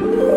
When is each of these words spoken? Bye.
Bye. 0.00 0.29